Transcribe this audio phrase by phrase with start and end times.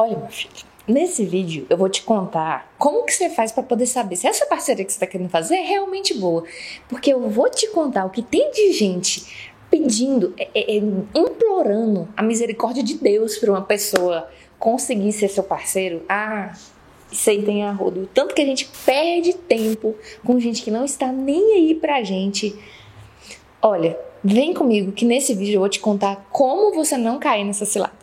[0.00, 0.52] Olha, meu filho,
[0.86, 4.46] nesse vídeo eu vou te contar como que você faz para poder saber se essa
[4.46, 6.44] parceria que você está querendo fazer é realmente boa.
[6.88, 12.08] Porque eu vou te contar o que tem de gente pedindo, é, é, é implorando
[12.16, 16.04] a misericórdia de Deus para uma pessoa conseguir ser seu parceiro.
[16.08, 16.56] Ah,
[17.10, 18.08] isso aí tem arrodo.
[18.14, 22.56] Tanto que a gente perde tempo com gente que não está nem aí pra gente.
[23.60, 27.64] Olha, vem comigo que nesse vídeo eu vou te contar como você não cair nessa
[27.64, 27.97] cilada.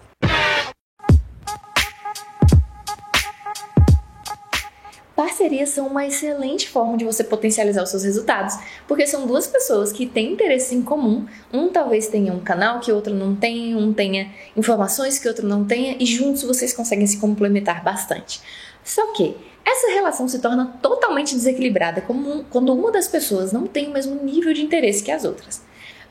[5.15, 8.55] Parcerias são uma excelente forma de você potencializar os seus resultados,
[8.85, 11.25] porque são duas pessoas que têm interesses em comum.
[11.53, 15.29] Um talvez tenha um canal que o outro não tem, um tenha informações que o
[15.29, 18.41] outro não tenha, e juntos vocês conseguem se complementar bastante.
[18.83, 23.93] Só que essa relação se torna totalmente desequilibrada quando uma das pessoas não tem o
[23.93, 25.61] mesmo nível de interesse que as outras.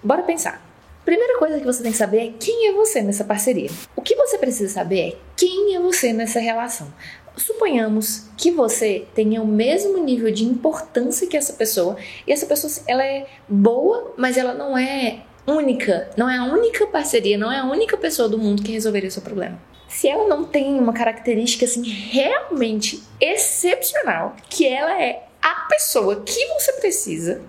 [0.03, 0.65] Bora pensar.
[1.05, 3.71] Primeira coisa que você tem que saber é quem é você nessa parceria.
[3.95, 6.89] O que você precisa saber é quem é você nessa relação.
[7.37, 12.73] Suponhamos que você tenha o mesmo nível de importância que essa pessoa e essa pessoa
[12.87, 17.59] ela é boa, mas ela não é única, não é a única parceria, não é
[17.59, 19.61] a única pessoa do mundo que resolveria o seu problema.
[19.89, 26.47] Se ela não tem uma característica assim realmente excepcional, que ela é a pessoa que
[26.55, 27.43] você precisa,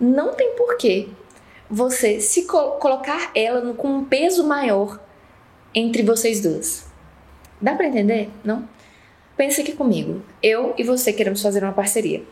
[0.00, 1.08] não tem porquê
[1.68, 5.00] você se co colocar ela com um peso maior
[5.74, 6.86] entre vocês duas.
[7.60, 8.30] Dá para entender?
[8.44, 8.68] Não?
[9.36, 10.22] Pense aqui comigo.
[10.42, 12.22] Eu e você queremos fazer uma parceria.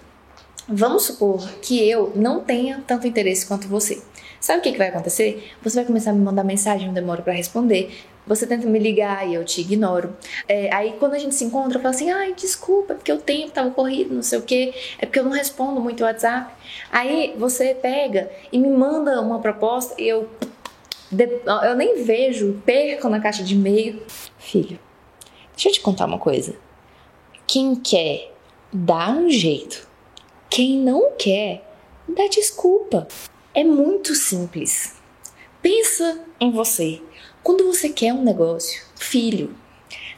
[0.66, 4.02] Vamos supor que eu não tenha tanto interesse quanto você.
[4.40, 5.52] Sabe o que, que vai acontecer?
[5.62, 7.94] Você vai começar a me mandar mensagem, eu demoro para responder.
[8.26, 10.16] Você tenta me ligar e eu te ignoro.
[10.48, 13.18] É, aí quando a gente se encontra, eu falo assim: ai, desculpa, é porque o
[13.18, 16.50] tempo tava corrido, não sei o quê, é porque eu não respondo muito o WhatsApp.
[16.90, 20.26] Aí você pega e me manda uma proposta e eu,
[21.64, 24.02] eu nem vejo, perco na caixa de e-mail.
[24.38, 24.78] Filho,
[25.52, 26.54] deixa eu te contar uma coisa.
[27.46, 28.32] Quem quer,
[28.72, 29.86] dá um jeito.
[30.48, 31.62] Quem não quer,
[32.08, 33.06] dá desculpa.
[33.52, 34.94] É muito simples.
[35.60, 37.02] Pensa em você.
[37.42, 39.54] Quando você quer um negócio, filho,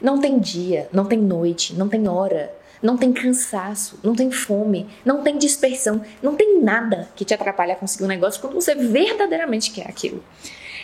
[0.01, 4.87] não tem dia, não tem noite, não tem hora, não tem cansaço, não tem fome,
[5.03, 8.73] não tem dispersão, não tem nada que te atrapalhe a conseguir um negócio quando você
[8.73, 10.23] verdadeiramente quer aquilo.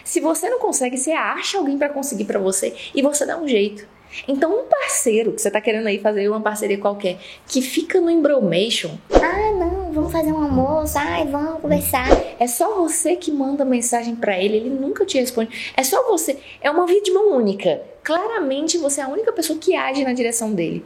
[0.04, 3.48] Se você não consegue, você acha alguém para conseguir para você e você dá um
[3.48, 3.88] jeito.
[4.28, 8.10] Então, um parceiro que você tá querendo aí fazer uma parceria qualquer, que fica no
[8.10, 8.98] embromation.
[9.12, 12.08] Ah, não, vamos fazer um almoço, ai, vamos conversar.
[12.40, 15.74] É só você que manda mensagem para ele, ele nunca te responde.
[15.76, 16.38] É só você.
[16.62, 17.82] É uma via de mão única.
[18.04, 20.86] Claramente você é a única pessoa que age na direção dele.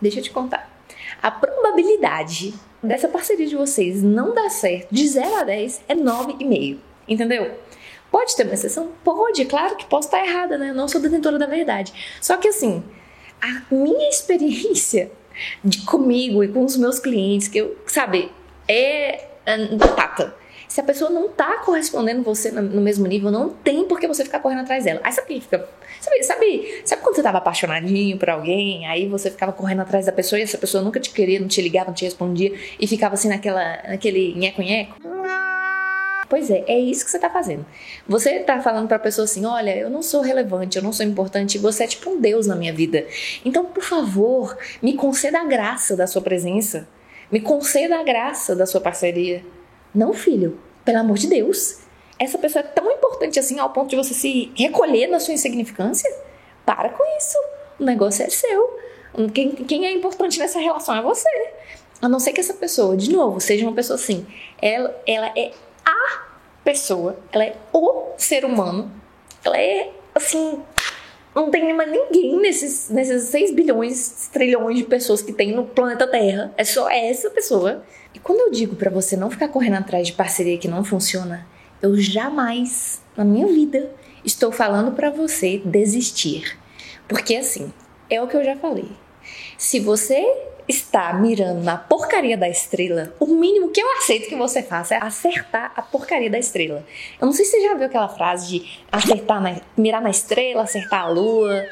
[0.00, 0.70] Deixa eu te contar.
[1.22, 6.78] A probabilidade dessa parceria de vocês não dar certo de 0 a 10 é 9,5.
[7.06, 7.50] Entendeu?
[8.14, 8.92] Pode ter uma exceção?
[9.02, 10.70] Pode, claro que posso estar errada, né?
[10.70, 11.92] Eu não sou detentora da verdade.
[12.20, 12.80] Só que assim,
[13.42, 15.10] a minha experiência
[15.64, 18.30] de comigo e com os meus clientes, que eu, sabe,
[18.68, 20.32] é, é batata.
[20.68, 24.22] Se a pessoa não tá correspondendo você no mesmo nível, não tem por que você
[24.24, 25.00] ficar correndo atrás dela.
[25.02, 25.68] Aí sabe o que fica.
[26.00, 30.12] Sabe, sabe, sabe quando você tava apaixonadinho por alguém, aí você ficava correndo atrás da
[30.12, 33.14] pessoa e essa pessoa nunca te queria, não te ligava, não te respondia e ficava
[33.14, 35.13] assim naquela, naquele nheco-nheco?
[36.34, 37.64] Pois é, é isso que você está fazendo.
[38.08, 41.06] Você está falando para a pessoa assim: olha, eu não sou relevante, eu não sou
[41.06, 43.06] importante, você é tipo um Deus na minha vida.
[43.44, 46.88] Então, por favor, me conceda a graça da sua presença.
[47.30, 49.44] Me conceda a graça da sua parceria.
[49.94, 51.78] Não, filho, pelo amor de Deus.
[52.18, 56.12] Essa pessoa é tão importante assim ao ponto de você se recolher na sua insignificância?
[56.66, 57.38] Para com isso.
[57.78, 58.80] O negócio é seu.
[59.32, 61.30] Quem, quem é importante nessa relação é você.
[62.02, 64.26] A não ser que essa pessoa, de novo, seja uma pessoa assim.
[64.60, 65.52] Ela, ela é
[65.84, 66.23] a
[66.64, 68.90] pessoa, ela é o ser humano,
[69.44, 70.60] ela é assim.
[71.34, 76.06] Não tem mais ninguém nesses, nesses 6 bilhões, trilhões de pessoas que tem no planeta
[76.06, 76.54] Terra.
[76.56, 77.82] É só essa pessoa.
[78.14, 81.44] E quando eu digo para você não ficar correndo atrás de parceria que não funciona,
[81.82, 83.90] eu jamais, na minha vida,
[84.24, 86.56] estou falando para você desistir.
[87.08, 87.72] Porque assim,
[88.08, 88.88] é o que eu já falei.
[89.58, 90.24] Se você
[90.68, 94.98] está mirando na porcaria da estrela, o mínimo que eu aceito que você faça é
[95.02, 96.84] acertar a porcaria da estrela.
[97.20, 100.62] Eu não sei se você já viu aquela frase de acertar na, mirar na estrela,
[100.62, 101.66] acertar a lua.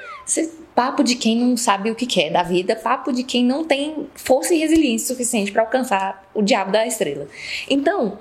[0.74, 4.08] papo de quem não sabe o que quer da vida, papo de quem não tem
[4.14, 7.26] força e resiliência suficiente para alcançar o diabo da estrela.
[7.68, 8.18] Então,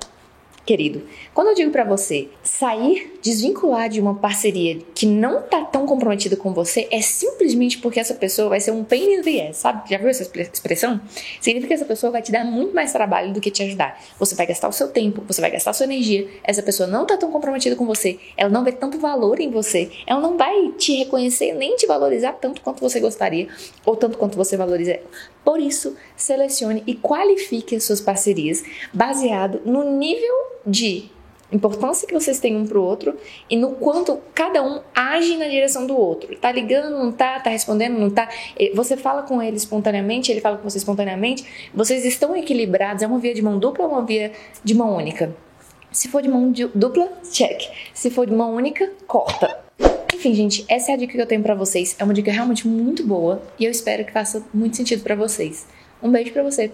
[0.64, 1.02] querido,
[1.34, 6.36] quando eu digo para você sair, desvincular de uma parceria que não tá tão comprometida
[6.36, 9.88] com você, é simplesmente porque essa pessoa vai ser um pain in the ass, sabe?
[9.90, 11.00] Já viu essa expressão?
[11.40, 14.00] Significa que essa pessoa vai te dar muito mais trabalho do que te ajudar.
[14.18, 16.28] Você vai gastar o seu tempo, você vai gastar a sua energia.
[16.44, 19.90] Essa pessoa não tá tão comprometida com você, ela não vê tanto valor em você,
[20.06, 23.48] ela não vai te reconhecer nem te valorizar tanto quanto você gostaria
[23.84, 25.00] ou tanto quanto você valoriza.
[25.44, 28.62] Por isso, selecione e qualifique as suas parcerias
[28.92, 31.10] baseado no nível de
[31.52, 33.14] importância que vocês têm um pro outro
[33.48, 36.34] e no quanto cada um age na direção do outro.
[36.36, 37.38] Tá ligando, não tá?
[37.40, 38.28] Tá respondendo, não tá?
[38.74, 41.44] Você fala com ele espontaneamente, ele fala com você espontaneamente.
[41.74, 43.02] Vocês estão equilibrados?
[43.02, 44.32] É uma via de mão dupla ou uma via
[44.64, 45.34] de mão única?
[45.92, 47.70] Se for de mão dupla, check.
[47.92, 49.60] Se for de mão única, corta.
[50.14, 51.94] Enfim, gente, essa é a dica que eu tenho para vocês.
[51.98, 55.66] É uma dica realmente muito boa e eu espero que faça muito sentido para vocês.
[56.02, 56.70] Um beijo para você.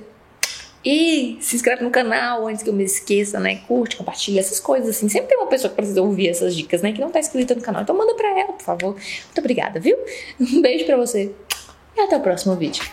[0.84, 3.56] E se inscreve no canal antes que eu me esqueça, né?
[3.66, 5.08] Curte, compartilha, essas coisas assim.
[5.08, 6.92] Sempre tem uma pessoa que precisa ouvir essas dicas, né?
[6.92, 7.82] Que não tá inscrita no canal.
[7.82, 8.92] Então manda pra ela, por favor.
[8.94, 9.96] Muito obrigada, viu?
[10.40, 11.32] Um beijo pra você
[11.96, 12.84] e até o próximo vídeo.